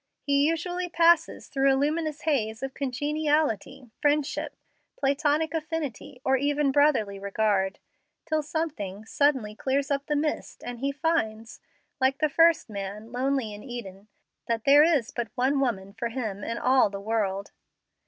[0.25, 4.57] He usually passes through a luminous haze of congeniality, friendship,
[4.97, 7.77] Platonic affinity, or even brotherly regard,
[8.25, 11.59] till something suddenly clears up the mist and he finds,
[11.99, 14.07] like the first man, lonely in Eden,
[14.47, 17.51] that there is but one woman for him in all the world.